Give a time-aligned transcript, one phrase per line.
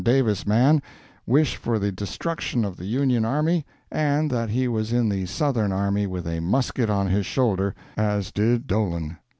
[0.03, 0.81] Davis man,
[1.27, 5.71] wish for the destruction of the Union army, and that he was in the Southern
[5.71, 9.17] army with a musket on his shoulder, as did Dolan.